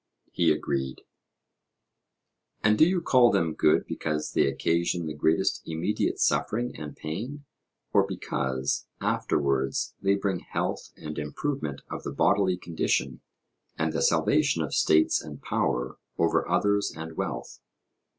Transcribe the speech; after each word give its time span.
He 0.31 0.51
agreed. 0.51 1.03
'And 2.63 2.75
do 2.75 2.87
you 2.89 3.01
call 3.01 3.29
them 3.29 3.53
good 3.53 3.85
because 3.85 4.31
they 4.31 4.47
occasion 4.47 5.05
the 5.05 5.13
greatest 5.13 5.61
immediate 5.63 6.17
suffering 6.19 6.75
and 6.75 6.95
pain; 6.97 7.45
or 7.93 8.07
because, 8.07 8.87
afterwards, 8.99 9.93
they 10.01 10.15
bring 10.15 10.39
health 10.39 10.91
and 10.97 11.19
improvement 11.19 11.83
of 11.91 12.01
the 12.01 12.11
bodily 12.11 12.57
condition 12.57 13.21
and 13.77 13.93
the 13.93 14.01
salvation 14.01 14.63
of 14.63 14.73
states 14.73 15.21
and 15.21 15.43
power 15.43 15.99
over 16.17 16.49
others 16.49 16.91
and 16.97 17.15
wealth?' 17.15 17.59